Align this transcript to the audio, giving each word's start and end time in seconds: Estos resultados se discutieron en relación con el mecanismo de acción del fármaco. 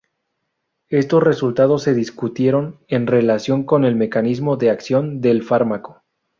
Estos 0.89 1.21
resultados 1.21 1.83
se 1.83 1.93
discutieron 1.93 2.79
en 2.87 3.05
relación 3.05 3.63
con 3.65 3.85
el 3.85 3.95
mecanismo 3.95 4.57
de 4.57 4.71
acción 4.71 5.21
del 5.21 5.43
fármaco. 5.43 6.01